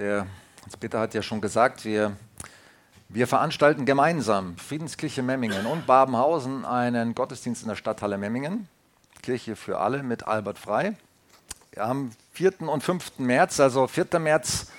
[0.00, 0.26] Der
[0.62, 2.16] Hans-Peter hat ja schon gesagt, wir,
[3.10, 8.66] wir veranstalten gemeinsam Friedenskirche Memmingen und Babenhausen einen Gottesdienst in der Stadthalle Memmingen.
[9.20, 10.96] Kirche für alle mit Albert Frei.
[11.76, 12.62] Am 4.
[12.62, 13.18] und 5.
[13.18, 14.18] März, also 4.
[14.20, 14.70] März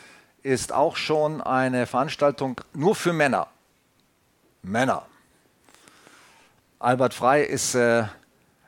[0.41, 3.45] ist auch schon eine Veranstaltung nur für Männer.
[4.63, 5.05] Männer.
[6.79, 8.05] Albert Frei ist äh,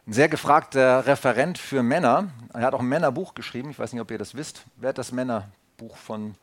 [0.05, 2.27] ein sehr gefragter Referent für Männer.
[2.54, 3.71] Er hat auch ein Männerbuch geschrieben.
[3.71, 4.65] Ich weiß nicht, ob ihr das wisst.
[4.75, 6.35] Wer hat das Männerbuch von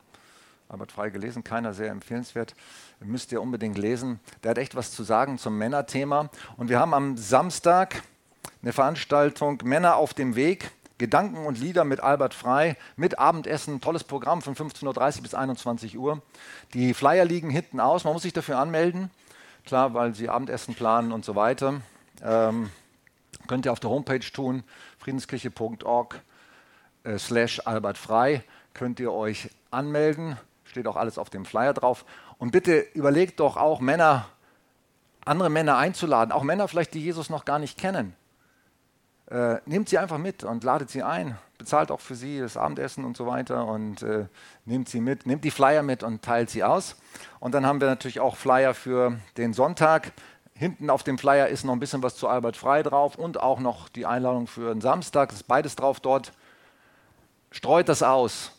[0.71, 1.43] Albert Frei gelesen?
[1.43, 2.55] Keiner, sehr empfehlenswert.
[3.01, 4.21] Müsst ihr unbedingt lesen.
[4.41, 6.29] Der hat echt was zu sagen zum Männerthema.
[6.55, 8.03] Und wir haben am Samstag
[8.61, 10.71] eine Veranstaltung Männer auf dem Weg.
[10.97, 15.97] Gedanken und Lieder mit Albert Frei, mit Abendessen, tolles Programm von 15.30 Uhr bis 21
[15.97, 16.21] Uhr.
[16.75, 19.09] Die Flyer liegen hinten aus, man muss sich dafür anmelden,
[19.65, 21.81] klar, weil sie Abendessen planen und so weiter.
[22.21, 22.69] Ähm,
[23.47, 24.63] könnt ihr auf der Homepage tun,
[24.99, 26.21] friedenskirche.org
[27.03, 28.43] äh, slash Albert Frei,
[28.75, 30.37] könnt ihr euch anmelden,
[30.71, 32.05] steht auch alles auf dem Flyer drauf.
[32.39, 34.25] Und bitte überlegt doch auch Männer,
[35.23, 38.15] andere Männer einzuladen, auch Männer vielleicht, die Jesus noch gar nicht kennen
[39.31, 41.37] äh, nehmt sie einfach mit und ladet sie ein.
[41.57, 44.25] Bezahlt auch für sie das Abendessen und so weiter und äh,
[44.65, 45.25] nehmt sie mit.
[45.25, 46.97] Nehmt die Flyer mit und teilt sie aus.
[47.39, 50.11] Und dann haben wir natürlich auch Flyer für den Sonntag.
[50.53, 53.59] Hinten auf dem Flyer ist noch ein bisschen was zu Albert Frei drauf und auch
[53.59, 55.29] noch die Einladung für den Samstag.
[55.29, 56.33] Das ist beides drauf dort.
[57.51, 58.51] Streut das aus.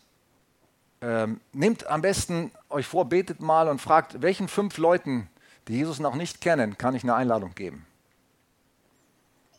[1.03, 5.29] Ähm, nehmt am besten euch vor, betet mal und fragt, welchen fünf Leuten,
[5.67, 7.85] die Jesus noch nicht kennen, kann ich eine Einladung geben?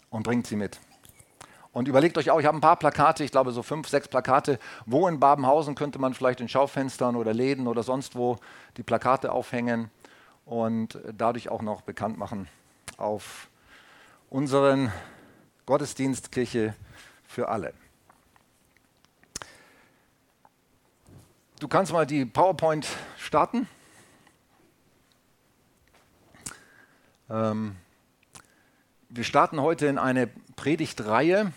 [0.09, 0.79] Und bringt sie mit.
[1.73, 4.57] Und überlegt euch auch, ich habe ein paar Plakate, ich glaube so fünf, sechs Plakate.
[4.85, 8.37] Wo in Babenhausen könnte man vielleicht in Schaufenstern oder Läden oder sonst wo
[8.77, 9.89] die Plakate aufhängen
[10.45, 12.47] und dadurch auch noch bekannt machen
[12.97, 13.49] auf
[14.29, 14.93] unseren
[15.65, 16.75] Gottesdienst Kirche
[17.25, 17.73] für alle.
[21.63, 22.85] Du kannst mal die PowerPoint
[23.17, 23.69] starten.
[27.29, 27.77] Ähm,
[29.07, 31.53] wir starten heute in eine Predigtreihe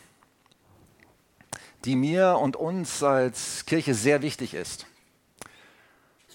[1.85, 4.87] die mir und uns als Kirche sehr wichtig ist.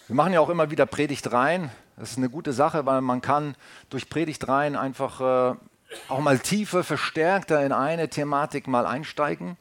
[0.08, 1.72] Wir machen ja auch immer wieder Predigtreihen.
[1.96, 3.56] Das ist eine gute Sache, weil man kann
[3.90, 5.56] durch Predigtreihen einfach äh,
[6.10, 9.56] auch mal tiefer, verstärkter in eine Thematik mal einsteigen.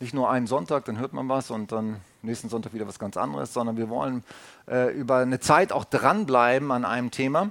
[0.00, 3.16] Nicht nur einen Sonntag, dann hört man was und dann nächsten Sonntag wieder was ganz
[3.16, 4.22] anderes, sondern wir wollen
[4.68, 7.50] äh, über eine Zeit auch dranbleiben an einem Thema.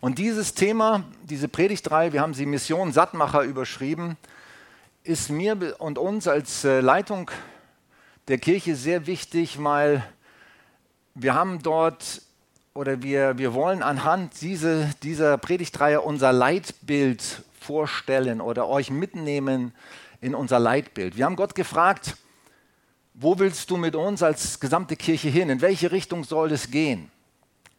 [0.00, 4.16] Und dieses Thema, diese Predigtreihe, wir haben sie Mission Sattmacher überschrieben,
[5.04, 7.30] ist mir und uns als äh, Leitung
[8.28, 10.04] der Kirche sehr wichtig, weil
[11.14, 12.22] wir haben dort
[12.74, 19.72] oder wir, wir wollen anhand diese, dieser Predigtreihe unser Leitbild vorstellen oder euch mitnehmen
[20.20, 21.16] in unser Leitbild.
[21.16, 22.16] Wir haben Gott gefragt,
[23.18, 25.48] wo willst du mit uns als gesamte Kirche hin?
[25.48, 27.10] In welche Richtung soll es gehen?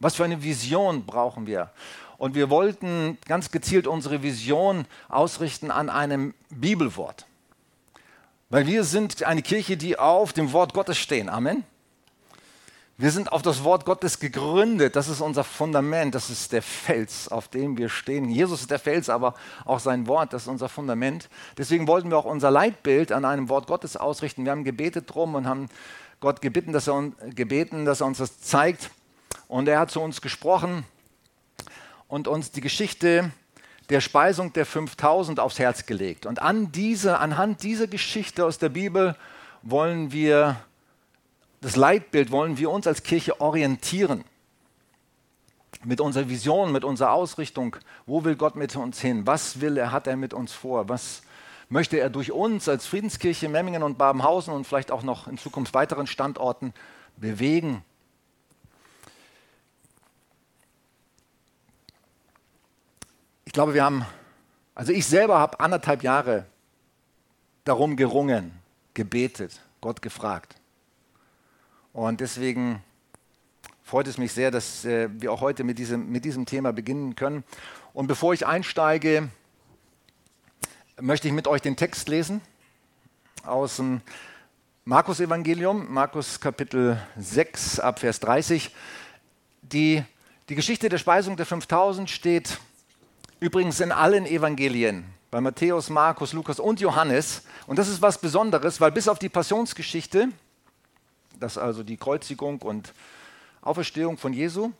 [0.00, 1.70] Was für eine Vision brauchen wir?
[2.18, 7.26] Und wir wollten ganz gezielt unsere Vision ausrichten an einem Bibelwort.
[8.50, 11.28] Weil wir sind eine Kirche, die auf dem Wort Gottes stehen.
[11.28, 11.64] Amen.
[13.00, 14.96] Wir sind auf das Wort Gottes gegründet.
[14.96, 16.16] Das ist unser Fundament.
[16.16, 18.28] Das ist der Fels, auf dem wir stehen.
[18.28, 21.28] Jesus ist der Fels, aber auch sein Wort, das ist unser Fundament.
[21.56, 24.44] Deswegen wollten wir auch unser Leitbild an einem Wort Gottes ausrichten.
[24.44, 25.68] Wir haben gebetet drum und haben
[26.18, 28.90] Gott gebeten, dass er, gebeten, dass er uns das zeigt.
[29.46, 30.84] Und er hat zu uns gesprochen
[32.08, 33.30] und uns die Geschichte
[33.90, 36.26] der Speisung der 5000 aufs Herz gelegt.
[36.26, 39.14] Und an diese, anhand dieser Geschichte aus der Bibel
[39.62, 40.56] wollen wir,
[41.60, 44.24] das Leitbild wollen wir uns als Kirche orientieren.
[45.84, 47.76] Mit unserer Vision, mit unserer Ausrichtung.
[48.06, 49.26] Wo will Gott mit uns hin?
[49.26, 50.88] Was will er, hat er mit uns vor?
[50.88, 51.22] Was
[51.68, 55.74] möchte er durch uns als Friedenskirche Memmingen und Babenhausen und vielleicht auch noch in Zukunft
[55.74, 56.72] weiteren Standorten
[57.16, 57.84] bewegen?
[63.44, 64.04] Ich glaube, wir haben,
[64.74, 66.46] also ich selber habe anderthalb Jahre
[67.64, 68.52] darum gerungen,
[68.94, 70.57] gebetet, Gott gefragt.
[71.92, 72.82] Und deswegen
[73.82, 77.16] freut es mich sehr, dass äh, wir auch heute mit diesem, mit diesem Thema beginnen
[77.16, 77.44] können.
[77.94, 79.28] Und bevor ich einsteige,
[81.00, 82.40] möchte ich mit euch den Text lesen
[83.44, 84.00] aus dem
[84.84, 88.74] Markus-Evangelium, Markus Kapitel 6 ab Vers 30.
[89.62, 90.02] Die,
[90.48, 92.58] die Geschichte der Speisung der 5000 steht
[93.40, 97.42] Übrigens in allen Evangelien, bei Matthäus, Markus, Lukas und Johannes.
[97.68, 100.30] Und das ist was Besonderes, weil bis auf die Passionsgeschichte,
[101.40, 102.92] das ist also die Kreuzigung und
[103.62, 104.72] Auferstehung von Jesu,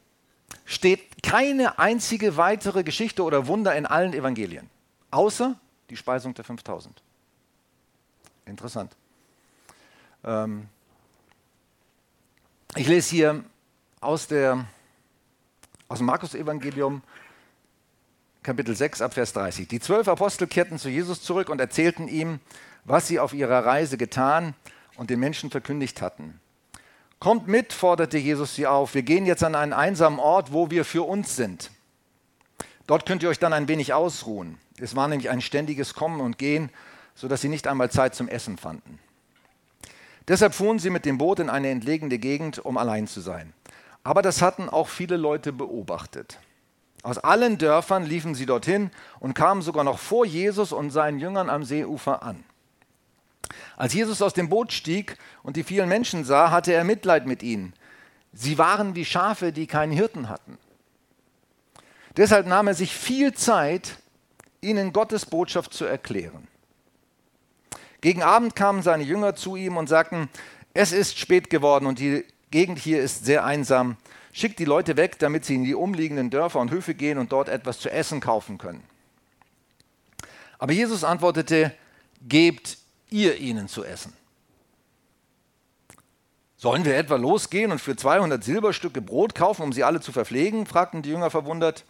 [0.65, 4.69] steht keine einzige weitere Geschichte oder Wunder in allen Evangelien,
[5.11, 5.57] außer
[5.91, 7.03] die Speisung der 5000.
[8.47, 8.97] Interessant.
[10.25, 10.69] Ähm
[12.77, 13.45] Ich lese hier
[14.01, 14.67] aus, der,
[15.89, 17.03] aus dem Markus-Evangelium,
[18.43, 19.67] Kapitel 6, Abvers 30.
[19.69, 22.41] Die zwölf Apostel kehrten zu Jesus zurück und erzählten ihm,
[22.85, 24.55] was sie auf ihrer Reise getan
[24.97, 26.41] und den Menschen verkündigt hatten.
[27.21, 28.95] Kommt mit, forderte Jesus sie auf.
[28.95, 31.71] Wir gehen jetzt an einen einsamen Ort, wo wir für uns sind.
[32.87, 34.59] Dort könnt ihr euch dann ein wenig ausruhen.
[34.81, 36.71] Es war nämlich ein ständiges Kommen und Gehen,
[37.15, 39.01] sodass sie nicht einmal Zeit zum Essen fanden.
[40.29, 43.53] Deshalb fuhren sie mit dem Boot in eine entlegene Gegend, um allein zu sein.
[44.05, 46.39] Aber das hatten auch viele Leute beobachtet.
[47.03, 51.51] Aus allen Dörfern liefen sie dorthin und kamen sogar noch vor Jesus und seinen Jüngern
[51.51, 52.45] am Seeufer an.
[53.77, 57.43] Als Jesus aus dem Boot stieg und die vielen Menschen sah, hatte er Mitleid mit
[57.43, 57.73] ihnen.
[58.33, 60.59] Sie waren wie Schafe, die keinen Hirten hatten.
[62.17, 63.99] Deshalb nahm er sich viel Zeit,
[64.61, 66.49] ihnen Gottes Botschaft zu erklären.
[68.01, 70.29] Gegen Abend kamen seine Jünger zu ihm und sagten,
[70.75, 73.97] es ist spät geworden und die Gegend hier ist sehr einsam.
[74.33, 77.49] Schickt die Leute weg, damit sie in die umliegenden Dörfer und Höfe gehen und dort
[77.49, 78.83] etwas zu essen kaufen können.
[80.59, 81.75] Aber Jesus antwortete,
[82.23, 82.79] gebt
[83.11, 84.13] ihr ihnen zu essen.
[86.57, 90.67] Sollen wir etwa losgehen und für 200 Silberstücke Brot kaufen, um sie alle zu verpflegen?
[90.67, 91.85] fragten die Jünger verwundert.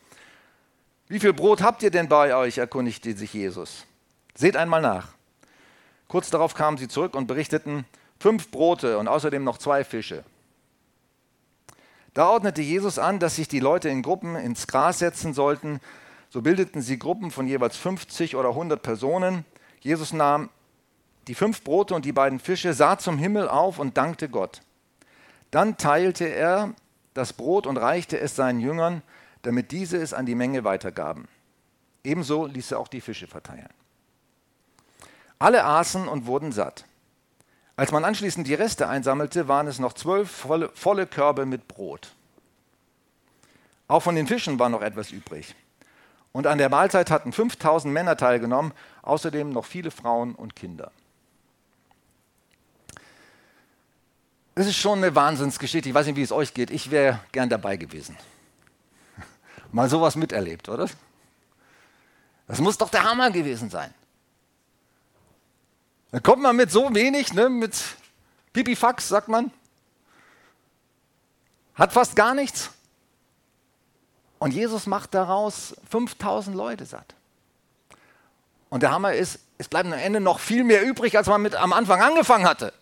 [1.06, 2.58] Wie viel Brot habt ihr denn bei euch?
[2.58, 3.86] erkundigte sich Jesus.
[4.34, 5.08] Seht einmal nach.
[6.06, 7.86] Kurz darauf kamen sie zurück und berichteten,
[8.20, 10.22] fünf Brote und außerdem noch zwei Fische.
[12.12, 15.80] Da ordnete Jesus an, dass sich die Leute in Gruppen ins Gras setzen sollten.
[16.28, 19.46] So bildeten sie Gruppen von jeweils 50 oder 100 Personen.
[19.80, 20.50] Jesus nahm
[21.28, 24.62] die fünf Brote und die beiden Fische, sah zum Himmel auf und dankte Gott.
[25.50, 26.74] Dann teilte er
[27.14, 29.02] das Brot und reichte es seinen Jüngern,
[29.42, 31.28] damit diese es an die Menge weitergaben.
[32.02, 33.68] Ebenso ließ er auch die Fische verteilen.
[35.38, 36.84] Alle aßen und wurden satt.
[37.76, 42.12] Als man anschließend die Reste einsammelte, waren es noch zwölf volle, volle Körbe mit Brot.
[43.86, 45.54] Auch von den Fischen war noch etwas übrig.
[46.32, 48.72] Und an der Mahlzeit hatten 5000 Männer teilgenommen,
[49.02, 50.90] außerdem noch viele Frauen und Kinder.
[54.58, 55.88] Das ist schon eine Wahnsinnsgeschichte.
[55.88, 56.72] Ich weiß nicht, wie es euch geht.
[56.72, 58.16] Ich wäre gern dabei gewesen.
[59.72, 60.88] Mal sowas miterlebt, oder?
[62.48, 63.94] Das muss doch der Hammer gewesen sein.
[66.10, 67.72] Da kommt man mit so wenig, ne, mit
[68.52, 69.52] Pipifax, sagt man.
[71.76, 72.72] Hat fast gar nichts.
[74.40, 77.14] Und Jesus macht daraus 5000 Leute satt.
[78.70, 81.54] Und der Hammer ist, es bleibt am Ende noch viel mehr übrig, als man mit
[81.54, 82.72] am Anfang angefangen hatte.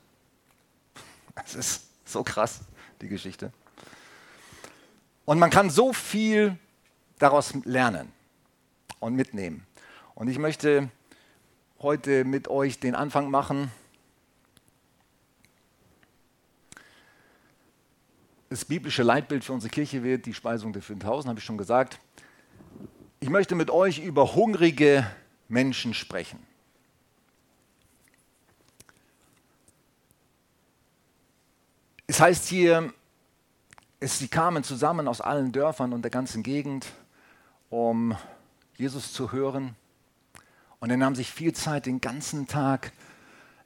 [1.37, 2.61] Das ist so krass,
[3.01, 3.53] die Geschichte.
[5.25, 6.59] Und man kann so viel
[7.19, 8.13] daraus lernen
[9.01, 9.67] und mitnehmen.
[10.15, 10.91] Und ich möchte
[11.81, 13.71] heute mit euch den Anfang machen.
[18.49, 21.99] Das biblische Leitbild für unsere Kirche wird die Speisung der 5000, habe ich schon gesagt.
[23.21, 25.07] Ich möchte mit euch über hungrige
[25.49, 26.39] Menschen sprechen.
[32.17, 32.95] Es heißt hier,
[34.01, 36.87] es, sie kamen zusammen aus allen Dörfern und der ganzen Gegend,
[37.69, 38.17] um
[38.79, 39.77] Jesus zu hören.
[40.81, 42.93] Und er nahm sich viel Zeit, den ganzen Tag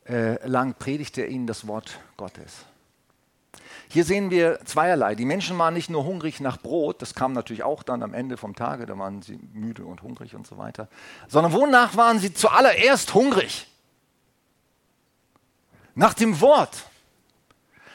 [0.08, 2.64] äh, lang predigte er ihnen das Wort Gottes.
[3.88, 5.14] Hier sehen wir zweierlei.
[5.14, 8.36] Die Menschen waren nicht nur hungrig nach Brot, das kam natürlich auch dann am Ende
[8.36, 10.88] vom Tage, da waren sie müde und hungrig und so weiter,
[11.28, 13.68] sondern wonach waren sie zuallererst hungrig?
[15.94, 16.89] Nach dem Wort,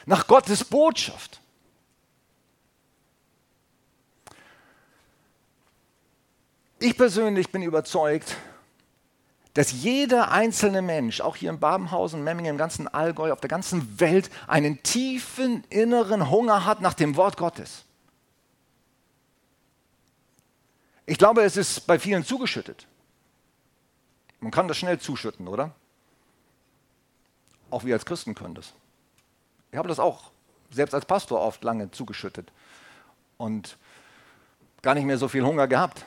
[0.06, 1.40] nach Gottes Botschaft.
[6.78, 8.36] Ich persönlich bin überzeugt,
[9.54, 13.98] dass jeder einzelne Mensch, auch hier in Babenhausen, Memmingen, im ganzen Allgäu, auf der ganzen
[13.98, 17.84] Welt, einen tiefen inneren Hunger hat nach dem Wort Gottes.
[21.06, 22.86] Ich glaube, es ist bei vielen zugeschüttet.
[24.40, 25.74] Man kann das schnell zuschütten, oder?
[27.70, 28.74] Auch wir als Christen können das.
[29.76, 30.30] Ich habe das auch
[30.70, 32.50] selbst als Pastor oft lange zugeschüttet
[33.36, 33.76] und
[34.80, 36.06] gar nicht mehr so viel Hunger gehabt.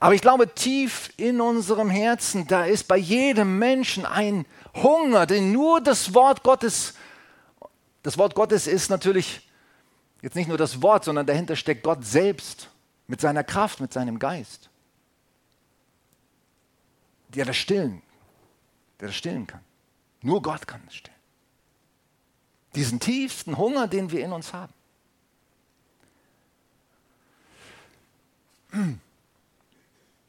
[0.00, 5.52] Aber ich glaube, tief in unserem Herzen, da ist bei jedem Menschen ein Hunger, denn
[5.52, 6.94] nur das Wort Gottes,
[8.02, 9.48] das Wort Gottes ist natürlich
[10.20, 12.68] jetzt nicht nur das Wort, sondern dahinter steckt Gott selbst
[13.06, 14.70] mit seiner Kraft, mit seinem Geist,
[17.28, 18.02] der das stillen,
[18.98, 19.60] der das stillen kann.
[20.20, 21.19] Nur Gott kann es stillen.
[22.74, 24.72] Diesen tiefsten Hunger, den wir in uns haben.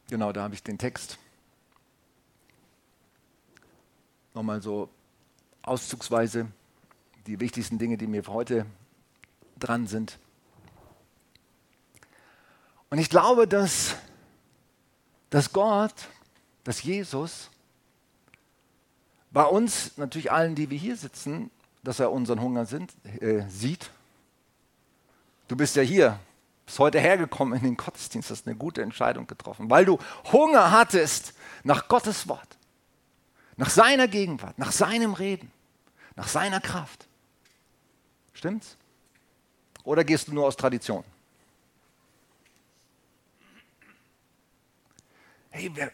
[0.10, 1.18] Genau, da habe ich den Text
[4.34, 4.90] nochmal so
[5.62, 6.48] auszugsweise
[7.28, 8.66] die wichtigsten Dinge, die mir für heute
[9.60, 10.18] dran sind.
[12.90, 13.96] Und ich glaube, dass,
[15.30, 15.94] dass Gott,
[16.64, 17.50] dass Jesus
[19.32, 21.52] bei uns, natürlich allen, die wir hier sitzen,
[21.84, 23.90] dass er unseren Hunger sind, äh, sieht.
[25.48, 26.20] Du bist ja hier,
[26.66, 29.98] bist heute hergekommen in den Gottesdienst, hast eine gute Entscheidung getroffen, weil du
[30.32, 31.34] Hunger hattest
[31.64, 32.58] nach Gottes Wort,
[33.58, 35.52] nach seiner Gegenwart, nach seinem Reden,
[36.16, 37.08] nach seiner Kraft.
[38.34, 38.78] Stimmt's?
[39.84, 41.04] Oder gehst du nur aus Tradition?
[45.50, 45.92] Hey, wir,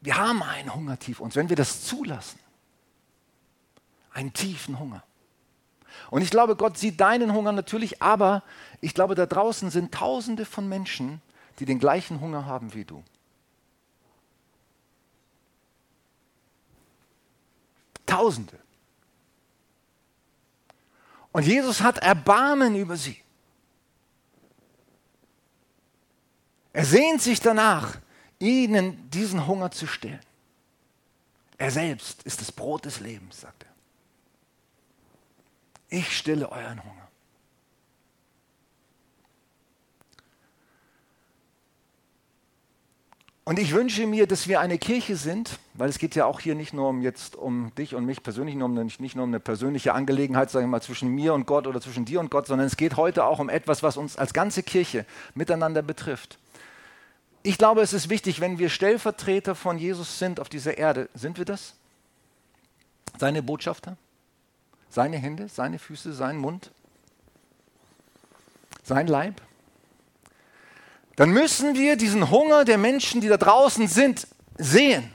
[0.00, 2.38] wir haben einen Hunger tief uns, wenn wir das zulassen.
[4.16, 5.02] Einen tiefen Hunger.
[6.10, 8.42] Und ich glaube, Gott sieht deinen Hunger natürlich, aber
[8.80, 11.20] ich glaube, da draußen sind Tausende von Menschen,
[11.58, 13.04] die den gleichen Hunger haben wie du.
[18.06, 18.58] Tausende.
[21.30, 23.20] Und Jesus hat Erbarmen über sie.
[26.72, 27.98] Er sehnt sich danach,
[28.38, 30.20] ihnen diesen Hunger zu stillen.
[31.58, 33.65] Er selbst ist das Brot des Lebens, sagt er.
[35.96, 37.08] Ich stille euren Hunger.
[43.44, 46.54] Und ich wünsche mir, dass wir eine Kirche sind, weil es geht ja auch hier
[46.54, 49.40] nicht nur um jetzt um dich und mich persönlich, nur um, nicht nur um eine
[49.40, 52.66] persönliche Angelegenheit, sage ich mal, zwischen mir und Gott oder zwischen dir und Gott, sondern
[52.66, 56.38] es geht heute auch um etwas, was uns als ganze Kirche miteinander betrifft.
[57.42, 61.38] Ich glaube, es ist wichtig, wenn wir Stellvertreter von Jesus sind auf dieser Erde, sind
[61.38, 61.72] wir das?
[63.18, 63.96] Seine Botschafter?
[64.88, 66.70] Seine Hände, seine Füße, sein Mund?
[68.82, 69.40] Sein Leib?
[71.16, 74.28] dann müssen wir diesen Hunger der Menschen, die da draußen sind,
[74.58, 75.14] sehen.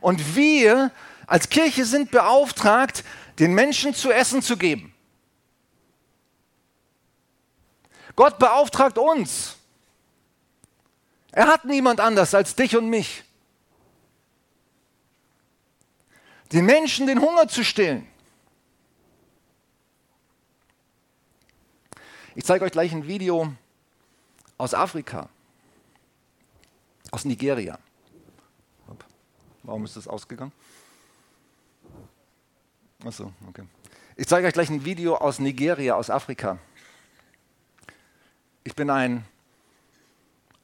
[0.00, 0.92] Und wir
[1.26, 3.02] als Kirche sind beauftragt,
[3.38, 4.94] den Menschen zu essen zu geben.
[8.14, 9.56] Gott beauftragt uns.
[11.32, 13.24] Er hat niemand anders als dich und mich.
[16.52, 18.06] Den Menschen den Hunger zu stillen.
[22.34, 23.52] Ich zeige euch gleich ein Video
[24.58, 25.28] aus Afrika,
[27.10, 27.78] aus Nigeria.
[29.62, 30.52] Warum ist das ausgegangen?
[33.04, 33.64] Achso, okay.
[34.16, 36.58] Ich zeige euch gleich ein Video aus Nigeria, aus Afrika.
[38.64, 39.24] Ich bin ein,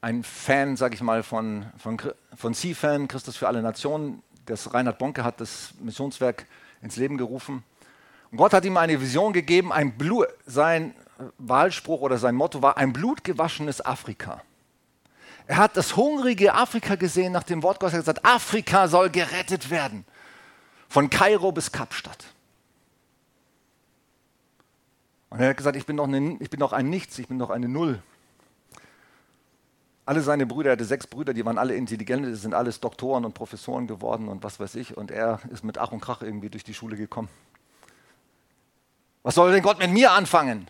[0.01, 1.99] ein Fan, sage ich mal, von, von,
[2.35, 4.23] von C-Fan, Christus für alle Nationen.
[4.45, 6.45] Das Reinhard Bonke hat das Missionswerk
[6.81, 7.63] ins Leben gerufen.
[8.31, 10.93] Und Gott hat ihm eine Vision gegeben, ein Blut, sein
[11.37, 14.41] Wahlspruch oder sein Motto war ein blutgewaschenes Afrika.
[15.45, 17.93] Er hat das hungrige Afrika gesehen nach dem Wort Gottes.
[17.93, 20.05] Er hat gesagt, Afrika soll gerettet werden.
[20.89, 22.25] Von Kairo bis Kapstadt.
[25.29, 27.39] Und er hat gesagt, ich bin doch, eine, ich bin doch ein Nichts, ich bin
[27.39, 28.01] doch eine Null.
[30.05, 33.23] Alle seine Brüder, er hatte sechs Brüder, die waren alle intelligent, die sind alles Doktoren
[33.23, 34.97] und Professoren geworden und was weiß ich.
[34.97, 37.29] Und er ist mit Ach und Krach irgendwie durch die Schule gekommen.
[39.23, 40.67] Was soll denn Gott mit mir anfangen?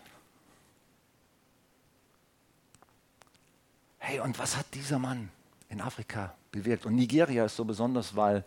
[3.97, 5.29] Hey, und was hat dieser Mann
[5.69, 6.85] in Afrika bewirkt?
[6.85, 8.45] Und Nigeria ist so besonders, weil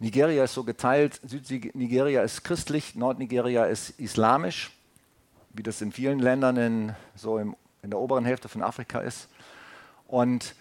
[0.00, 1.20] Nigeria ist so geteilt.
[1.22, 4.72] Südnigeria ist christlich, Nordnigeria ist islamisch,
[5.50, 9.28] wie das in vielen Ländern in, so im, in der oberen Hälfte von Afrika ist.
[10.06, 10.54] Und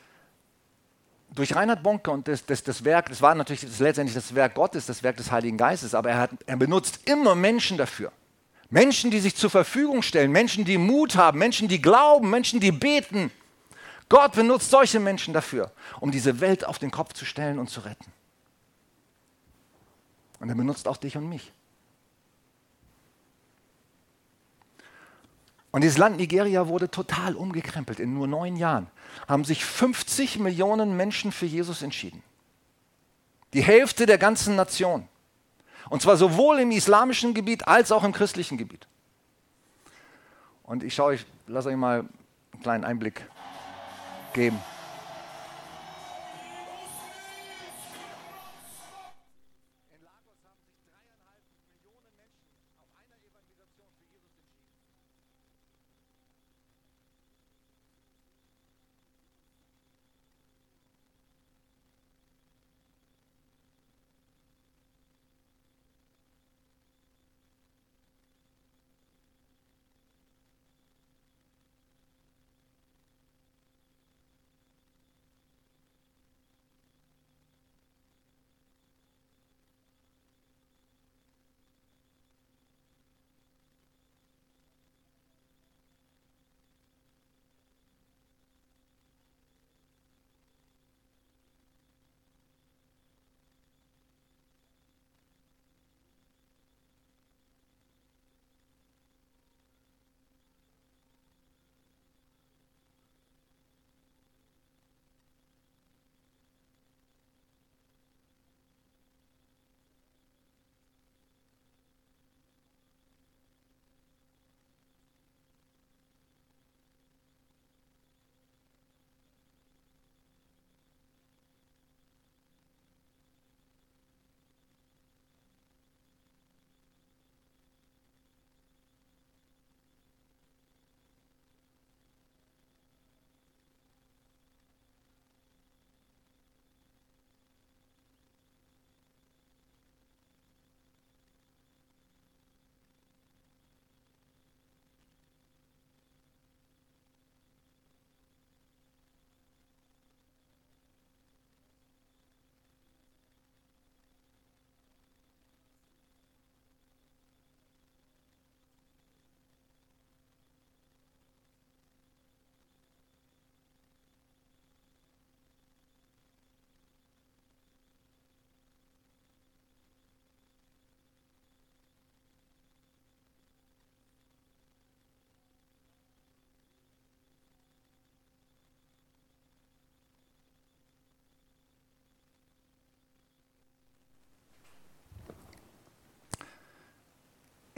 [1.33, 4.53] durch Reinhard Bonke und das, das, das Werk, das war natürlich das letztendlich das Werk
[4.53, 8.11] Gottes, das Werk des Heiligen Geistes, aber er, hat, er benutzt immer Menschen dafür.
[8.69, 12.71] Menschen, die sich zur Verfügung stellen, Menschen, die Mut haben, Menschen, die glauben, Menschen, die
[12.71, 13.31] beten.
[14.09, 17.81] Gott benutzt solche Menschen dafür, um diese Welt auf den Kopf zu stellen und zu
[17.81, 18.11] retten.
[20.39, 21.51] Und er benutzt auch dich und mich.
[25.73, 27.99] Und dieses Land Nigeria wurde total umgekrempelt.
[27.99, 28.85] In nur neun Jahren
[29.27, 32.21] haben sich 50 Millionen Menschen für Jesus entschieden.
[33.53, 35.07] Die Hälfte der ganzen Nation.
[35.89, 38.87] Und zwar sowohl im islamischen Gebiet als auch im christlichen Gebiet.
[40.61, 43.27] Und ich schaue, ich lasse euch mal einen kleinen Einblick
[44.33, 44.59] geben.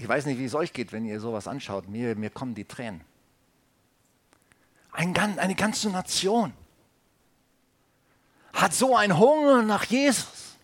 [0.05, 1.89] Ich weiß nicht, wie es euch geht, wenn ihr sowas anschaut.
[1.89, 3.01] Mir, mir kommen die Tränen.
[4.91, 6.53] Ein, eine ganze Nation
[8.53, 10.57] hat so einen Hunger nach Jesus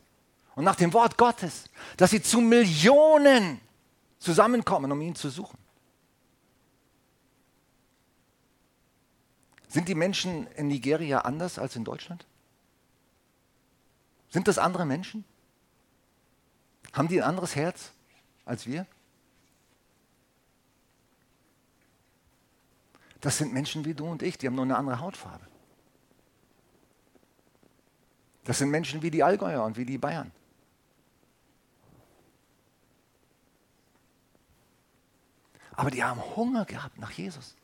[0.54, 3.60] und nach dem Wort Gottes, dass sie zu Millionen
[4.20, 5.58] zusammenkommen, um ihn zu suchen.
[9.70, 12.28] Sind die Menschen in Nigeria anders als in Deutschland?
[14.30, 15.26] Sind das andere Menschen?
[16.94, 17.92] Haben die ein anderes Herz
[18.46, 18.86] als wir?
[23.22, 25.46] Das sind Menschen wie du und ich, die haben nur eine andere Hautfarbe.
[28.44, 30.32] Das sind Menschen wie die Allgäuer und wie die Bayern.
[35.74, 37.56] Aber die haben Hunger gehabt nach Jesus.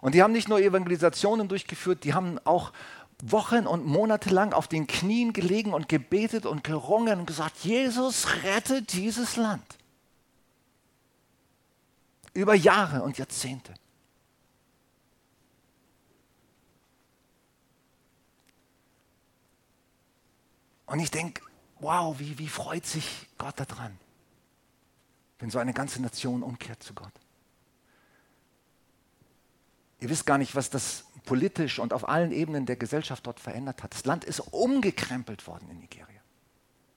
[0.00, 2.72] Und die haben nicht nur Evangelisationen durchgeführt, die haben auch
[3.22, 8.26] Wochen und Monate lang auf den Knien gelegen und gebetet und gerungen und gesagt, Jesus
[8.42, 9.78] rette dieses Land.
[12.34, 13.74] Über Jahre und Jahrzehnte.
[20.86, 21.42] Und ich denke,
[21.80, 23.98] wow, wie, wie freut sich Gott daran,
[25.38, 27.12] wenn so eine ganze Nation umkehrt zu Gott.
[30.00, 33.82] Ihr wisst gar nicht, was das politisch und auf allen Ebenen der Gesellschaft dort verändert
[33.82, 33.94] hat.
[33.94, 36.20] Das Land ist umgekrempelt worden in Nigeria.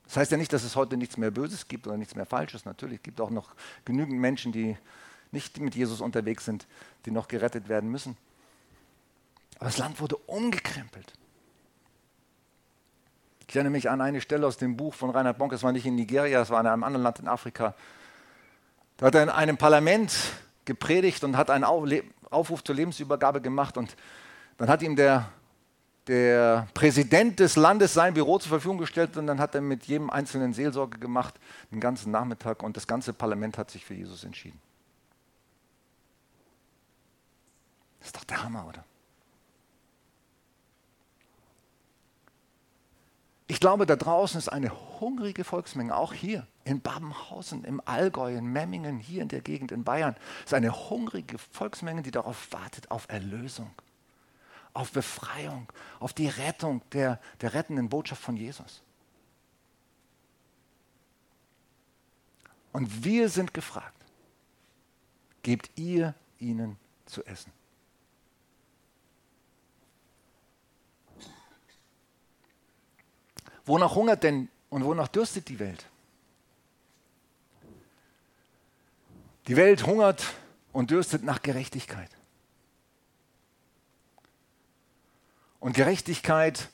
[0.06, 2.66] Das heißt ja nicht, dass es heute nichts mehr Böses gibt oder nichts mehr Falsches.
[2.66, 4.78] Natürlich gibt es auch noch genügend Menschen, die
[5.32, 6.68] nicht mit Jesus unterwegs sind,
[7.06, 8.18] die noch gerettet werden müssen.
[9.56, 11.14] Aber das Land wurde umgekrempelt.
[13.48, 15.86] Ich erinnere mich an eine Stelle aus dem Buch von Reinhard Bonk, es war nicht
[15.86, 17.76] in Nigeria, es war in einem anderen Land in Afrika.
[18.98, 20.14] Da hat er in einem Parlament
[20.66, 23.96] gepredigt und hat einen Aufruf zur Lebensübergabe gemacht und
[24.58, 25.30] dann hat ihm der,
[26.08, 30.10] der Präsident des Landes sein Büro zur Verfügung gestellt und dann hat er mit jedem
[30.10, 31.36] einzelnen Seelsorge gemacht,
[31.72, 34.60] den ganzen Nachmittag und das ganze Parlament hat sich für Jesus entschieden.
[37.97, 38.84] Das ist doch der Hammer, oder?
[43.50, 48.46] Ich glaube, da draußen ist eine hungrige Volksmenge, auch hier in Babenhausen, im Allgäu, in
[48.46, 50.16] Memmingen, hier in der Gegend in Bayern.
[50.44, 53.72] Ist eine hungrige Volksmenge, die darauf wartet, auf Erlösung,
[54.74, 58.82] auf Befreiung, auf die Rettung der, der rettenden Botschaft von Jesus.
[62.74, 63.96] Und wir sind gefragt,
[65.42, 67.57] gebt ihr ihnen zu essen.
[73.68, 75.86] Wonach hungert denn und wonach dürstet die Welt?
[79.48, 80.24] Die Welt hungert
[80.72, 82.10] und dürstet nach Gerechtigkeit.
[85.60, 86.70] Und Gerechtigkeit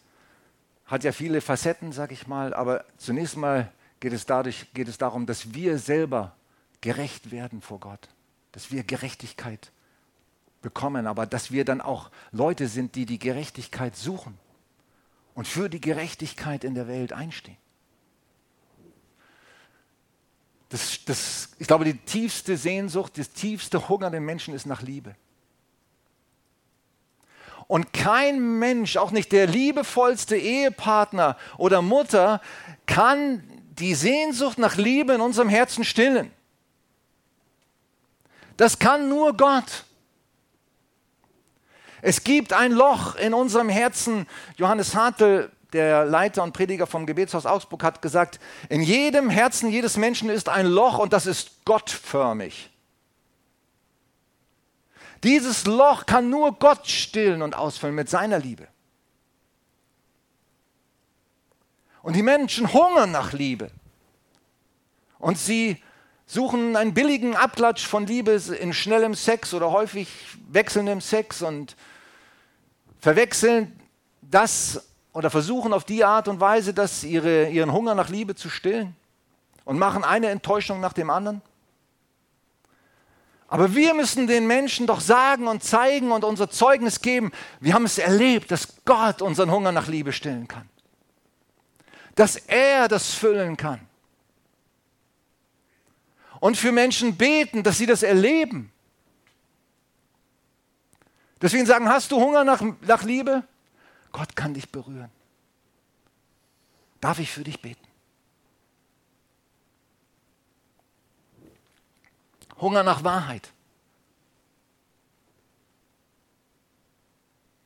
[0.86, 5.00] hat ja viele Facetten, sag ich mal, aber zunächst mal geht es, dadurch, geht es
[5.00, 6.36] darum, dass wir selber
[6.82, 8.10] gerecht werden vor Gott,
[8.52, 9.72] dass wir Gerechtigkeit
[10.62, 14.38] bekommen, aber dass wir dann auch Leute sind, die die Gerechtigkeit suchen
[15.36, 17.58] und für die Gerechtigkeit in der Welt einstehen.
[20.70, 25.16] Das, das, ich glaube, die tiefste Sehnsucht, das tiefste Hunger der Menschen ist nach Liebe.
[27.68, 32.42] Und kein Mensch, auch nicht der liebevollste Ehepartner oder Mutter,
[32.86, 33.44] kann
[33.80, 36.32] die Sehnsucht nach Liebe in unserem Herzen stillen.
[38.58, 39.86] Das kann nur Gott.
[42.06, 44.28] Es gibt ein Loch in unserem Herzen.
[44.58, 49.96] Johannes Hartl, der Leiter und Prediger vom Gebetshaus Augsburg, hat gesagt, in jedem Herzen jedes
[49.96, 52.70] Menschen ist ein Loch und das ist gottförmig.
[55.24, 58.68] Dieses Loch kann nur Gott stillen und ausfüllen mit seiner Liebe.
[62.02, 63.72] Und die Menschen hungern nach Liebe.
[65.20, 65.82] Und sie
[66.26, 70.10] suchen einen billigen Abklatsch von Liebe in schnellem Sex oder häufig
[70.50, 71.78] wechselndem Sex und
[73.04, 73.78] verwechseln
[74.22, 78.50] das oder versuchen auf die Art und Weise, dass ihre, ihren Hunger nach Liebe zu
[78.50, 78.96] stillen
[79.66, 81.42] und machen eine Enttäuschung nach dem anderen.
[83.50, 87.84] Aber wir müssen den Menschen doch sagen und zeigen und unser Zeugnis geben, wir haben
[87.84, 90.70] es erlebt, dass Gott unseren Hunger nach Liebe stillen kann.
[92.16, 93.82] Dass er das füllen kann.
[96.40, 98.73] Und für Menschen beten, dass sie das erleben.
[101.44, 103.44] Deswegen sagen, hast du Hunger nach, nach Liebe?
[104.14, 105.12] Gott kann dich berühren.
[107.02, 107.86] Darf ich für dich beten?
[112.62, 113.52] Hunger nach Wahrheit.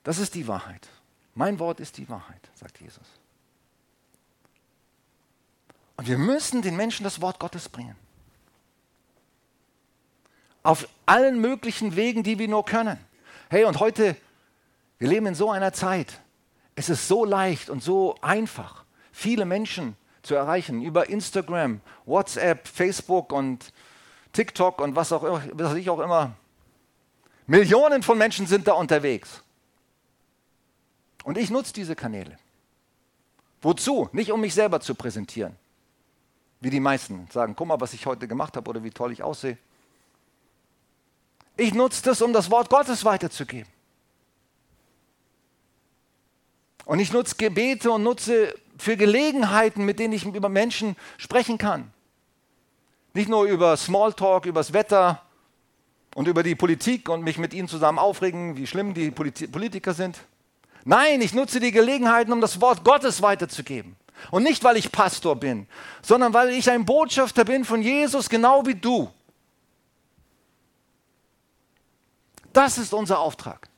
[0.03, 0.89] Das ist die Wahrheit.
[1.35, 3.05] Mein Wort ist die Wahrheit, sagt Jesus.
[5.97, 7.95] Und wir müssen den Menschen das Wort Gottes bringen.
[10.63, 13.07] Auf allen möglichen Wegen, die wir nur können.
[13.49, 14.17] Hey, und heute,
[14.99, 16.19] wir leben in so einer Zeit.
[16.75, 18.83] Es ist so leicht und so einfach,
[19.13, 23.71] viele Menschen zu erreichen über Instagram, WhatsApp, Facebook und
[24.33, 26.33] TikTok und was auch immer, was ich auch immer.
[27.45, 29.41] Millionen von Menschen sind da unterwegs.
[31.23, 32.38] Und ich nutze diese Kanäle.
[33.62, 34.10] Wozu?
[34.12, 35.55] Nicht um mich selber zu präsentieren.
[36.60, 39.23] Wie die meisten sagen, guck mal, was ich heute gemacht habe oder wie toll ich
[39.23, 39.57] aussehe.
[41.58, 43.70] Ich nutze das, um das Wort Gottes weiterzugeben.
[46.86, 51.91] Und ich nutze Gebete und nutze für Gelegenheiten, mit denen ich über Menschen sprechen kann.
[53.13, 55.24] Nicht nur über Smalltalk, über das Wetter
[56.15, 60.20] und über die Politik und mich mit ihnen zusammen aufregen, wie schlimm die Politiker sind.
[60.86, 63.98] Nein, ich nutze die Gelegenheiten, um das Wort Gottes weiterzugeben.
[64.32, 65.67] Und nicht, weil ich Pastor bin,
[66.02, 69.12] sondern weil ich ein Botschafter bin von Jesus, genau wie du.
[72.58, 73.70] Das ist unser Auftrag.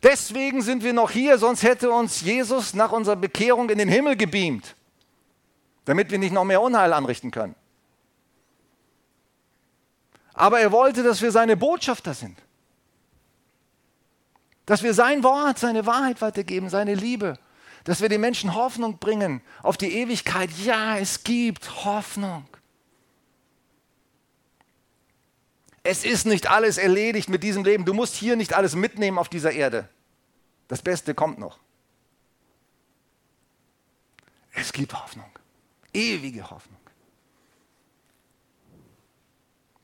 [0.00, 4.14] Deswegen sind wir noch hier, sonst hätte uns Jesus nach unserer Bekehrung in den Himmel
[4.16, 4.76] gebeamt,
[5.84, 7.56] damit wir nicht noch mehr Unheil anrichten können.
[10.32, 12.38] Aber er wollte, dass wir seine Botschafter sind.
[14.64, 17.36] Dass wir sein Wort, seine Wahrheit weitergeben, seine Liebe.
[17.82, 20.50] Dass wir den Menschen Hoffnung bringen auf die Ewigkeit.
[20.62, 22.46] Ja, es gibt Hoffnung.
[25.82, 27.84] Es ist nicht alles erledigt mit diesem Leben.
[27.84, 29.88] Du musst hier nicht alles mitnehmen auf dieser Erde.
[30.68, 31.58] Das Beste kommt noch.
[34.54, 35.30] Es gibt Hoffnung.
[35.92, 36.78] Ewige Hoffnung.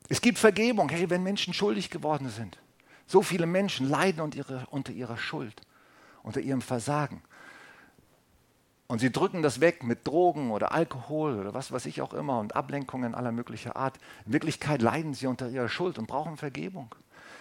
[0.09, 0.89] Es gibt Vergebung.
[0.89, 2.59] Hey, wenn Menschen schuldig geworden sind.
[3.07, 5.61] So viele Menschen leiden unter ihrer, unter ihrer Schuld,
[6.23, 7.23] unter ihrem Versagen.
[8.89, 12.41] Und sie drücken das weg mit Drogen oder Alkohol oder was weiß ich auch immer
[12.41, 13.99] und Ablenkungen aller möglicher Art.
[14.25, 16.95] In Wirklichkeit leiden sie unter ihrer Schuld und brauchen Vergebung.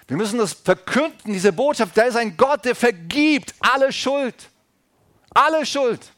[0.07, 1.97] Wir müssen das verkünden, diese Botschaft.
[1.97, 4.49] Da ist ein Gott, der vergibt alle Schuld.
[5.33, 6.11] Alle Schuld.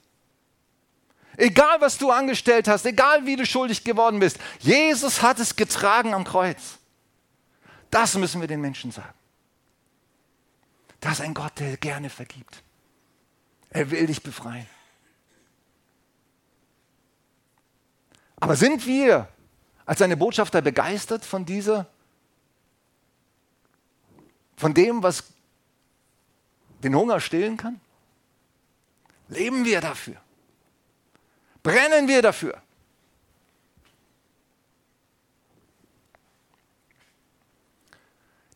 [1.38, 4.40] Egal, was du angestellt hast, egal, wie du schuldig geworden bist.
[4.60, 6.80] Jesus hat es getragen am Kreuz.
[7.92, 9.14] Das müssen wir den Menschen sagen.
[11.00, 12.64] Das ist ein Gott, der gerne vergibt.
[13.70, 14.68] Er will dich befreien.
[18.40, 19.28] Aber sind wir
[19.86, 21.88] als seine Botschafter begeistert von dieser,
[24.56, 25.24] von dem, was
[26.84, 27.82] den Hunger stillen kann?
[29.28, 30.16] Leben wir dafür?
[31.62, 32.62] Brennen wir dafür?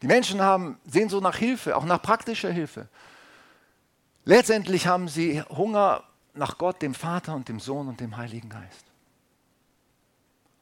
[0.01, 2.87] Die Menschen haben Sehnsucht nach Hilfe, auch nach praktischer Hilfe.
[4.25, 8.92] Letztendlich haben sie Hunger nach Gott, dem Vater und dem Sohn und dem Heiligen Geist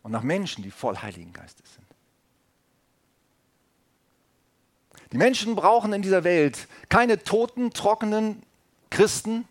[0.03, 1.87] und nach Menschen, die voll Heiligen Geistes sind.
[5.11, 8.43] Die Menschen brauchen in dieser Welt keine toten, trockenen
[8.89, 9.47] Christen,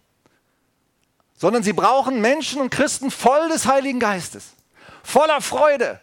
[1.36, 4.52] sondern sie brauchen Menschen und Christen voll des Heiligen Geistes,
[5.02, 6.00] voller Freude,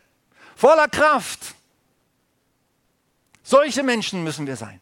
[0.56, 1.56] voller Kraft.
[3.44, 4.82] Solche Menschen müssen wir sein.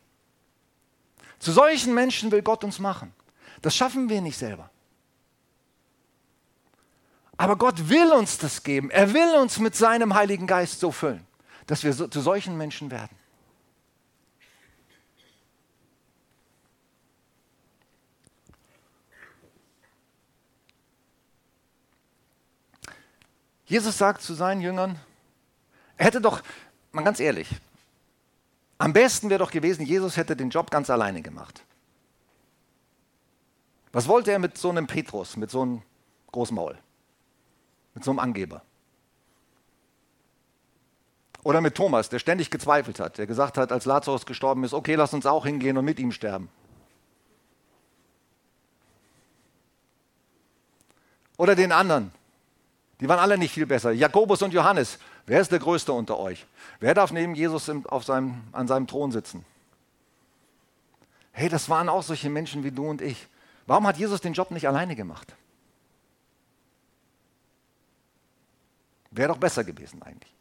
[1.40, 3.14] Zu solchen Menschen will Gott uns machen.
[3.62, 4.70] Das schaffen wir nicht selber.
[7.38, 8.90] Aber Gott will uns das geben.
[8.90, 11.26] Er will uns mit seinem Heiligen Geist so füllen,
[11.68, 13.16] dass wir so, zu solchen Menschen werden.
[23.66, 25.00] Jesus sagt zu seinen Jüngern,
[25.98, 26.42] er hätte doch,
[26.92, 27.50] mal ganz ehrlich,
[28.78, 31.64] am besten wäre doch gewesen, Jesus hätte den Job ganz alleine gemacht.
[33.92, 35.82] Was wollte er mit so einem Petrus, mit so einem
[36.32, 36.78] Großmaul?
[37.96, 38.62] Mit so einem Angeber.
[41.44, 44.96] Oder mit Thomas, der ständig gezweifelt hat, der gesagt hat, als Lazarus gestorben ist, okay,
[44.96, 46.50] lass uns auch hingehen und mit ihm sterben.
[51.38, 52.12] Oder den anderen.
[53.00, 53.92] Die waren alle nicht viel besser.
[53.92, 54.98] Jakobus und Johannes.
[55.26, 56.46] Wer ist der Größte unter euch?
[56.80, 59.46] Wer darf neben Jesus auf seinem, an seinem Thron sitzen?
[61.32, 63.28] Hey, das waren auch solche Menschen wie du und ich.
[63.68, 65.36] Warum hat Jesus den Job nicht alleine gemacht?
[69.16, 70.34] Wäre doch besser gewesen eigentlich.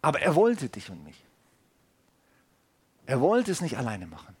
[0.00, 1.24] Aber er wollte dich und mich.
[3.06, 4.36] Er wollte es nicht alleine machen.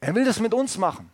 [0.00, 1.10] Er will das mit uns machen.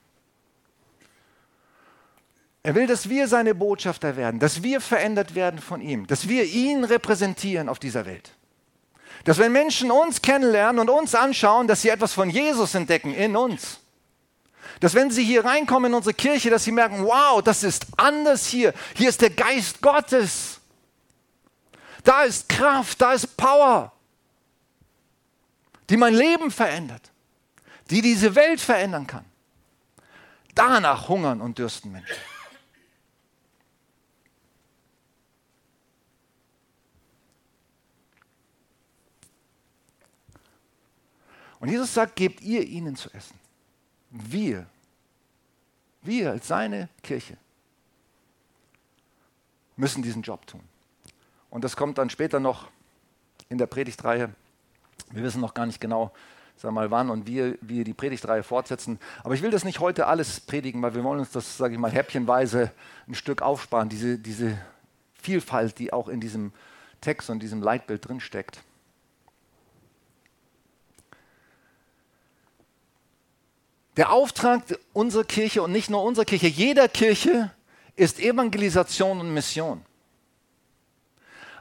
[2.62, 6.44] Er will, dass wir seine Botschafter werden, dass wir verändert werden von ihm, dass wir
[6.44, 8.32] ihn repräsentieren auf dieser Welt.
[9.24, 13.36] Dass wenn Menschen uns kennenlernen und uns anschauen, dass sie etwas von Jesus entdecken in
[13.36, 13.78] uns.
[14.80, 18.46] Dass wenn sie hier reinkommen in unsere Kirche, dass sie merken, wow, das ist anders
[18.46, 18.74] hier.
[18.94, 20.55] Hier ist der Geist Gottes.
[22.06, 23.92] Da ist Kraft, da ist Power,
[25.90, 27.10] die mein Leben verändert,
[27.90, 29.24] die diese Welt verändern kann.
[30.54, 32.14] Danach hungern und dürsten Menschen.
[41.58, 43.36] Und Jesus sagt, gebt ihr ihnen zu essen.
[44.10, 44.64] Wir,
[46.02, 47.36] wir als seine Kirche
[49.74, 50.62] müssen diesen Job tun.
[51.56, 52.68] Und das kommt dann später noch
[53.48, 54.28] in der Predigtreihe.
[55.10, 56.12] Wir wissen noch gar nicht genau,
[56.54, 59.00] sag mal, wann und wie wir die Predigtreihe fortsetzen.
[59.24, 61.80] Aber ich will das nicht heute alles predigen, weil wir wollen uns das, sage ich
[61.80, 62.72] mal, häppchenweise
[63.08, 64.58] ein Stück aufsparen, diese, diese
[65.14, 66.52] Vielfalt, die auch in diesem
[67.00, 68.60] Text und diesem Leitbild drinsteckt.
[73.96, 74.60] Der Auftrag
[74.92, 77.50] unserer Kirche und nicht nur unserer Kirche, jeder Kirche
[77.94, 79.82] ist Evangelisation und Mission.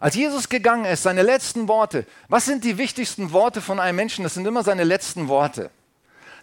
[0.05, 4.21] Als Jesus gegangen ist, seine letzten Worte, was sind die wichtigsten Worte von einem Menschen?
[4.21, 5.71] Das sind immer seine letzten Worte.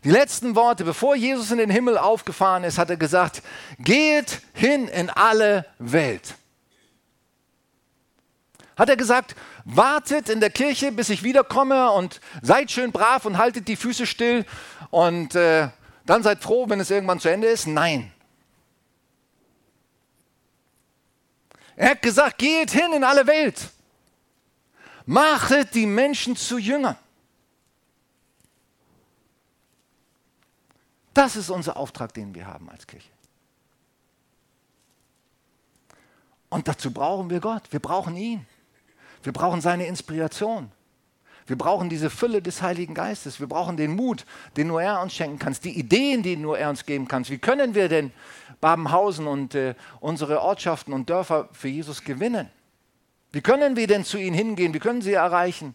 [0.02, 3.40] Die letzten Worte, bevor Jesus in den Himmel aufgefahren ist, hat er gesagt,
[3.78, 6.34] geht hin in alle Welt.
[8.76, 13.38] Hat er gesagt, wartet in der Kirche, bis ich wiederkomme und seid schön brav und
[13.38, 14.44] haltet die Füße still
[14.90, 15.68] und äh,
[16.04, 17.68] dann seid froh, wenn es irgendwann zu Ende ist?
[17.68, 18.10] Nein.
[21.82, 23.68] Er hat gesagt, geht hin in alle Welt.
[25.04, 26.96] Machet die Menschen zu Jüngern.
[31.12, 33.10] Das ist unser Auftrag, den wir haben als Kirche.
[36.50, 37.64] Und dazu brauchen wir Gott.
[37.72, 38.46] Wir brauchen ihn.
[39.24, 40.70] Wir brauchen seine Inspiration.
[41.46, 43.40] Wir brauchen diese Fülle des Heiligen Geistes.
[43.40, 44.24] Wir brauchen den Mut,
[44.56, 47.28] den nur er uns schenken kann, die Ideen, die nur er uns geben kann.
[47.28, 48.12] Wie können wir denn
[48.60, 52.48] Babenhausen und äh, unsere Ortschaften und Dörfer für Jesus gewinnen?
[53.32, 54.74] Wie können wir denn zu ihnen hingehen?
[54.74, 55.74] Wie können sie erreichen?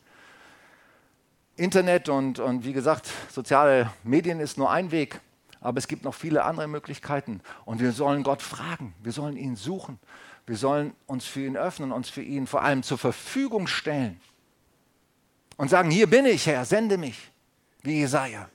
[1.57, 5.19] Internet und, und wie gesagt, soziale Medien ist nur ein Weg,
[5.59, 7.41] aber es gibt noch viele andere Möglichkeiten.
[7.65, 9.99] Und wir sollen Gott fragen, wir sollen ihn suchen,
[10.45, 14.21] wir sollen uns für ihn öffnen, uns für ihn vor allem zur Verfügung stellen
[15.57, 17.31] und sagen, hier bin ich Herr, sende mich,
[17.81, 18.49] wie Jesaja.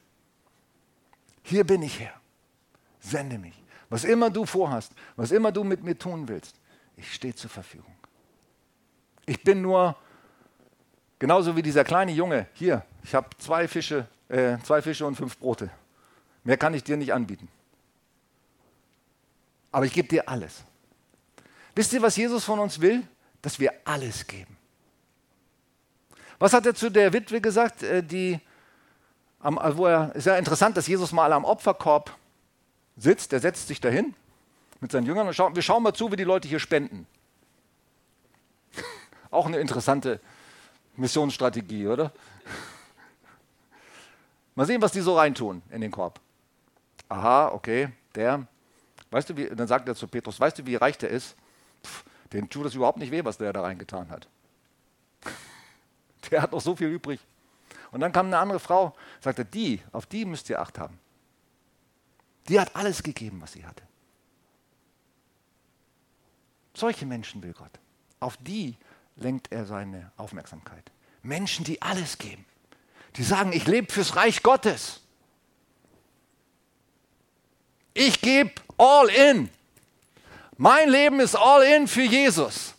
[1.42, 2.14] Hier bin ich Herr,
[3.00, 3.54] sende mich.
[3.90, 6.56] Was immer du vorhast, was immer du mit mir tun willst,
[6.96, 7.94] ich stehe zur Verfügung.
[9.26, 9.96] Ich bin nur
[11.18, 12.46] genauso wie dieser kleine Junge.
[12.54, 15.70] Hier, ich habe zwei Fische, äh, zwei Fische und fünf Brote.
[16.44, 17.48] Mehr kann ich dir nicht anbieten.
[19.70, 20.64] Aber ich gebe dir alles.
[21.74, 23.02] Wisst ihr, was Jesus von uns will?
[23.40, 24.56] Dass wir alles geben.
[26.42, 28.40] Was hat er zu der Witwe gesagt, äh, die,
[29.38, 32.12] also wo er, ist ja interessant, dass Jesus mal am Opferkorb
[32.96, 34.12] sitzt, er setzt sich dahin
[34.80, 37.06] mit seinen Jüngern und schaut, wir schauen mal zu, wie die Leute hier spenden.
[39.30, 40.18] Auch eine interessante
[40.96, 42.10] Missionsstrategie, oder?
[44.56, 46.18] Mal sehen, was die so reintun in den Korb.
[47.08, 48.48] Aha, okay, der,
[49.12, 51.36] weißt du, wie, dann sagt er zu Petrus, weißt du, wie reich der ist?
[51.84, 52.02] Pff,
[52.32, 54.26] dem tut es überhaupt nicht weh, was der da reingetan hat.
[56.30, 57.20] Der hat noch so viel übrig.
[57.90, 60.98] Und dann kam eine andere Frau, sagte, die, auf die müsst ihr Acht haben.
[62.48, 63.82] Die hat alles gegeben, was sie hatte.
[66.74, 67.70] Solche Menschen will Gott.
[68.18, 68.76] Auf die
[69.16, 70.90] lenkt er seine Aufmerksamkeit.
[71.22, 72.44] Menschen, die alles geben.
[73.16, 75.00] Die sagen, ich lebe fürs Reich Gottes.
[77.94, 79.50] Ich gebe all in.
[80.56, 82.71] Mein Leben ist all in für Jesus.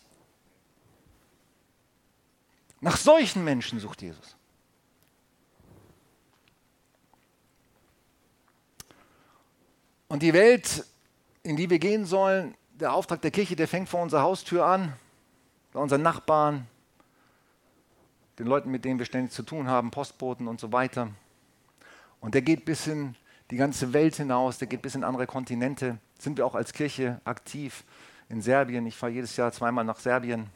[2.84, 4.36] Nach solchen Menschen sucht Jesus.
[10.06, 10.84] Und die Welt,
[11.42, 14.92] in die wir gehen sollen, der Auftrag der Kirche, der fängt vor unserer Haustür an,
[15.72, 16.66] bei unseren Nachbarn,
[18.38, 21.08] den Leuten, mit denen wir ständig zu tun haben, Postboten und so weiter.
[22.20, 23.16] Und der geht bis in
[23.50, 25.96] die ganze Welt hinaus, der geht bis in andere Kontinente.
[26.18, 27.82] Sind wir auch als Kirche aktiv
[28.28, 28.84] in Serbien.
[28.84, 30.50] Ich fahre jedes Jahr zweimal nach Serbien.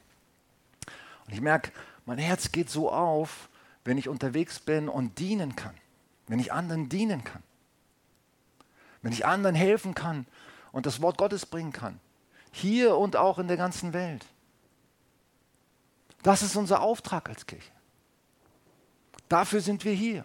[1.26, 1.72] Und ich merke,
[2.08, 3.50] mein Herz geht so auf,
[3.84, 5.74] wenn ich unterwegs bin und dienen kann.
[6.26, 7.42] Wenn ich anderen dienen kann.
[9.02, 10.24] Wenn ich anderen helfen kann
[10.72, 12.00] und das Wort Gottes bringen kann.
[12.50, 14.24] Hier und auch in der ganzen Welt.
[16.22, 17.72] Das ist unser Auftrag als Kirche.
[19.28, 20.24] Dafür sind wir hier.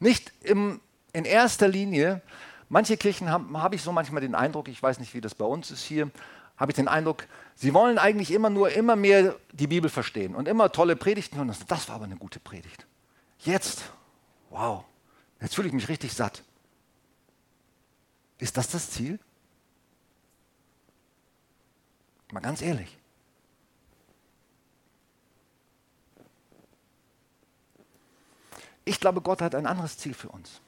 [0.00, 0.80] Nicht im,
[1.12, 2.20] in erster Linie,
[2.68, 5.70] manche Kirchen habe ich so manchmal den Eindruck, ich weiß nicht, wie das bei uns
[5.70, 6.10] ist hier,
[6.60, 10.46] habe ich den Eindruck, sie wollen eigentlich immer nur immer mehr die Bibel verstehen und
[10.46, 11.52] immer tolle Predigten hören.
[11.66, 12.86] Das war aber eine gute Predigt.
[13.38, 13.82] Jetzt,
[14.50, 14.84] wow,
[15.40, 16.44] jetzt fühle ich mich richtig satt.
[18.38, 19.18] Ist das das Ziel?
[22.30, 22.96] Mal ganz ehrlich.
[28.84, 30.60] Ich glaube, Gott hat ein anderes Ziel für uns.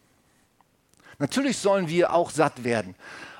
[1.18, 2.94] Natürlich sollen wir auch satt werden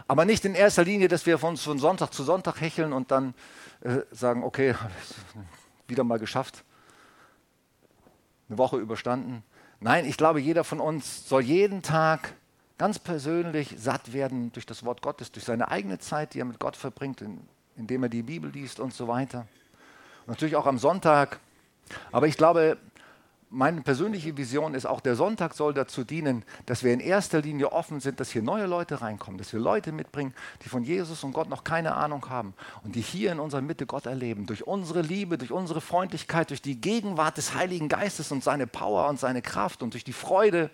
[0.08, 3.34] aber nicht in erster Linie, dass wir uns von Sonntag zu Sonntag hecheln und dann
[3.80, 4.74] äh, sagen, okay,
[5.88, 6.64] wieder mal geschafft,
[8.48, 9.42] eine Woche überstanden.
[9.80, 12.34] Nein, ich glaube, jeder von uns soll jeden Tag
[12.78, 16.58] ganz persönlich satt werden durch das Wort Gottes, durch seine eigene Zeit, die er mit
[16.58, 17.22] Gott verbringt,
[17.76, 19.46] indem er die Bibel liest und so weiter.
[20.20, 21.40] Und natürlich auch am Sonntag.
[22.10, 22.78] Aber ich glaube,
[23.52, 27.70] meine persönliche Vision ist auch, der Sonntag soll dazu dienen, dass wir in erster Linie
[27.70, 30.34] offen sind, dass hier neue Leute reinkommen, dass wir Leute mitbringen,
[30.64, 33.84] die von Jesus und Gott noch keine Ahnung haben und die hier in unserer Mitte
[33.84, 34.46] Gott erleben.
[34.46, 39.08] Durch unsere Liebe, durch unsere Freundlichkeit, durch die Gegenwart des Heiligen Geistes und seine Power
[39.08, 40.70] und seine Kraft und durch die Freude,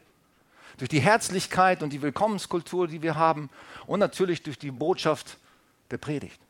[0.77, 3.51] durch die Herzlichkeit und die Willkommenskultur, die wir haben
[3.89, 5.39] und natürlich durch die Botschaft
[5.91, 6.41] der Predigt.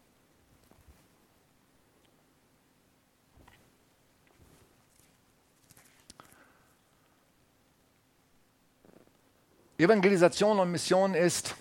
[9.81, 11.55] Evangelisation und Mission ist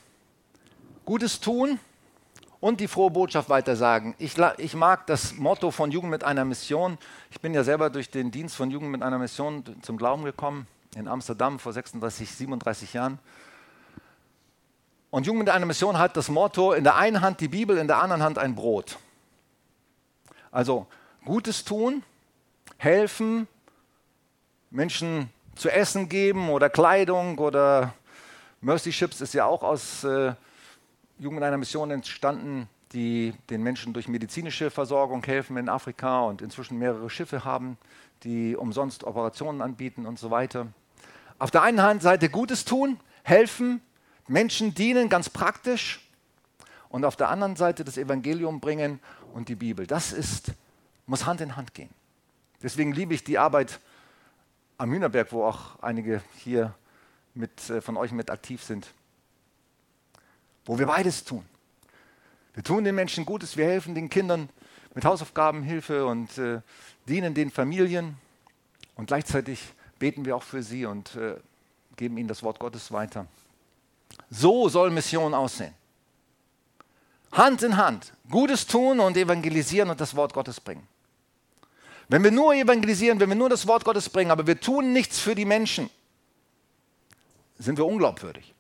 [1.06, 1.80] Gutes tun
[2.60, 4.16] und die frohe Botschaft weitersagen.
[4.18, 6.98] Ich, ich, mag das Motto von Jugend mit einer Mission.
[7.30, 10.66] Ich bin ja selber durch den Dienst von Jugend mit einer Mission zum Glauben gekommen,
[10.96, 13.20] in Amsterdam vor 36, 37 Jahren.
[15.12, 17.86] Und Jugend mit einer Mission hat das Motto, in der einen Hand die Bibel, in
[17.86, 18.98] der anderen Hand ein Brot.
[20.52, 20.88] Also
[21.24, 22.02] Gutes tun,
[22.78, 23.48] helfen,
[24.72, 27.94] Menschen zu essen geben oder Kleidung oder
[28.62, 30.34] Mercy Ships ist ja auch aus äh,
[31.20, 36.80] Jugend einer Mission entstanden, die den Menschen durch medizinische Versorgung helfen in Afrika und inzwischen
[36.80, 37.78] mehrere Schiffe haben,
[38.24, 40.68] die umsonst Operationen anbieten und so weiter.
[41.38, 43.80] Auf der einen Hand Seite Gutes tun, helfen,
[44.28, 46.04] Menschen dienen, ganz praktisch.
[46.90, 49.00] Und auf der anderen Seite das Evangelium bringen
[49.34, 49.86] und die Bibel.
[49.86, 50.54] Das ist,
[51.06, 51.90] muss Hand in Hand gehen.
[52.64, 53.80] Deswegen liebe ich die Arbeit
[54.80, 56.74] am Hühnerberg, wo auch einige hier
[57.38, 58.88] mit, äh, von euch mit aktiv sind,
[60.66, 61.46] wo wir beides tun.
[62.54, 64.50] Wir tun den Menschen Gutes, wir helfen den Kindern
[64.96, 66.62] mit Hausaufgabenhilfe und äh,
[67.08, 68.18] dienen den Familien
[68.96, 69.64] und gleichzeitig
[70.00, 71.36] beten wir auch für sie und äh,
[71.96, 73.28] geben ihnen das Wort Gottes weiter.
[74.30, 75.74] So soll Mission aussehen.
[77.32, 80.88] Hand in Hand, Gutes tun und evangelisieren und das Wort Gottes bringen.
[82.10, 85.20] Wenn wir nur evangelisieren, wenn wir nur das Wort Gottes bringen, aber wir tun nichts
[85.20, 85.90] für die Menschen,
[87.58, 88.54] sind wir unglaubwürdig.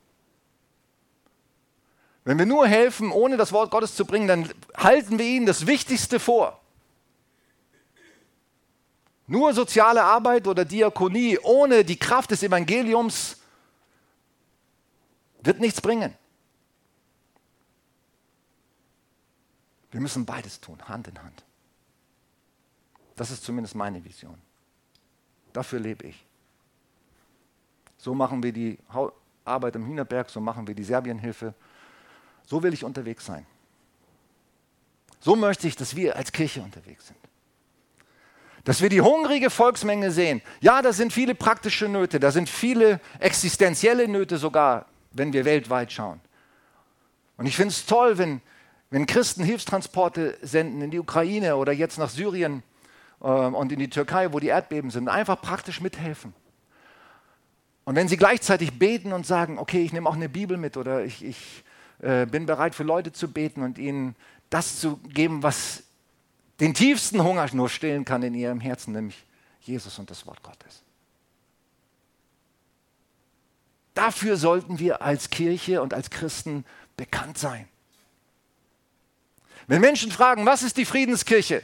[2.23, 5.65] Wenn wir nur helfen, ohne das Wort Gottes zu bringen, dann halten wir ihnen das
[5.65, 6.59] Wichtigste vor.
[9.27, 13.37] Nur soziale Arbeit oder Diakonie ohne die Kraft des Evangeliums
[15.41, 16.13] wird nichts bringen.
[19.91, 21.43] Wir müssen beides tun, Hand in Hand.
[23.15, 24.37] Das ist zumindest meine Vision.
[25.53, 26.26] Dafür lebe ich.
[27.97, 28.77] So machen wir die
[29.43, 31.53] Arbeit im Hühnerberg, so machen wir die Serbienhilfe.
[32.45, 33.45] So will ich unterwegs sein.
[35.19, 37.19] So möchte ich, dass wir als Kirche unterwegs sind.
[38.63, 40.41] Dass wir die hungrige Volksmenge sehen.
[40.61, 45.91] Ja, da sind viele praktische Nöte, da sind viele existenzielle Nöte sogar, wenn wir weltweit
[45.91, 46.19] schauen.
[47.37, 48.41] Und ich finde es toll, wenn,
[48.89, 52.63] wenn Christen Hilfstransporte senden in die Ukraine oder jetzt nach Syrien
[53.21, 56.33] äh, und in die Türkei, wo die Erdbeben sind, einfach praktisch mithelfen.
[57.87, 61.05] Und wenn sie gleichzeitig beten und sagen, okay, ich nehme auch eine Bibel mit oder
[61.05, 61.63] ich, ich
[61.99, 64.13] äh, bin bereit für Leute zu beten und ihnen
[64.49, 65.83] das zu geben, was
[66.59, 69.25] den tiefsten Hunger nur stillen kann in ihrem Herzen, nämlich
[69.61, 70.83] Jesus und das Wort Gottes.
[73.93, 76.65] Dafür sollten wir als Kirche und als Christen
[76.97, 77.69] bekannt sein.
[79.67, 81.63] Wenn Menschen fragen, was ist die Friedenskirche,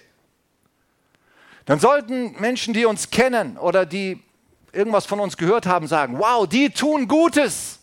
[1.65, 4.23] dann sollten Menschen, die uns kennen oder die
[4.73, 7.79] irgendwas von uns gehört haben, sagen, wow, die tun Gutes.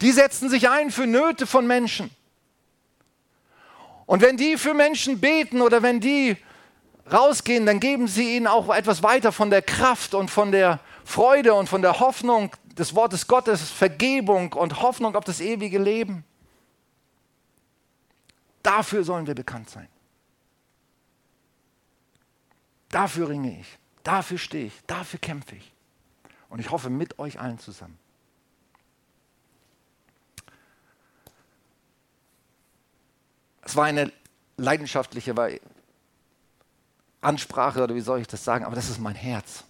[0.00, 2.10] Die setzen sich ein für Nöte von Menschen.
[4.06, 6.36] Und wenn die für Menschen beten oder wenn die
[7.12, 11.54] rausgehen, dann geben sie ihnen auch etwas weiter von der Kraft und von der Freude
[11.54, 16.24] und von der Hoffnung des Wortes Gottes, Vergebung und Hoffnung auf das ewige Leben.
[18.62, 19.88] Dafür sollen wir bekannt sein.
[22.90, 23.78] Dafür ringe ich.
[24.08, 25.70] Dafür stehe ich, dafür kämpfe ich.
[26.48, 27.98] Und ich hoffe mit euch allen zusammen.
[33.60, 34.10] Es war eine
[34.56, 35.34] leidenschaftliche
[37.20, 39.64] Ansprache, oder wie soll ich das sagen, aber das ist mein Herz.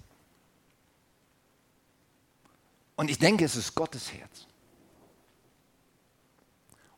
[2.95, 4.47] Und ich denke, es ist Gottes Herz.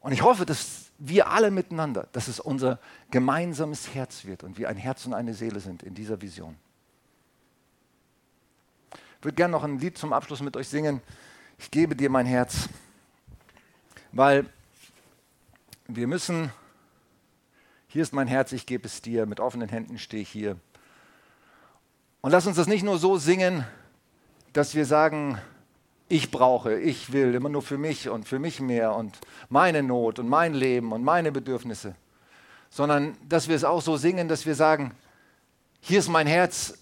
[0.00, 2.78] Und ich hoffe, dass wir alle miteinander, dass es unser
[3.10, 6.58] gemeinsames Herz wird und wir ein Herz und eine Seele sind in dieser Vision.
[9.20, 11.02] Ich würde gerne noch ein Lied zum Abschluss mit euch singen.
[11.58, 12.70] Ich gebe dir mein Herz.
[14.12, 14.46] Weil
[15.88, 16.50] wir müssen,
[17.86, 20.56] hier ist mein Herz, ich gebe es dir, mit offenen Händen stehe ich hier.
[22.22, 23.66] Und lass uns das nicht nur so singen,
[24.54, 25.38] dass wir sagen,
[26.08, 29.18] ich brauche, ich will, immer nur für mich und für mich mehr und
[29.50, 31.94] meine Not und mein Leben und meine Bedürfnisse,
[32.70, 34.94] sondern dass wir es auch so singen, dass wir sagen,
[35.82, 36.78] hier ist mein Herz,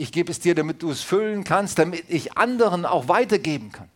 [0.00, 3.88] ich gebe es dir, damit du es füllen kannst, damit ich anderen auch weitergeben kann.